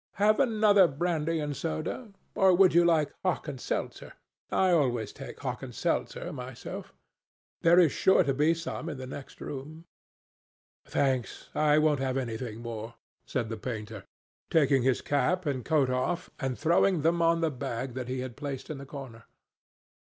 [0.15, 2.11] Have another brandy and soda?
[2.33, 4.13] Or would you like hock and seltzer?
[4.51, 6.91] I always take hock and seltzer myself.
[7.61, 9.85] There is sure to be some in the next room."
[10.87, 12.95] "Thanks, I won't have anything more,"
[13.27, 14.03] said the painter,
[14.49, 18.35] taking his cap and coat off and throwing them on the bag that he had
[18.35, 19.25] placed in the corner.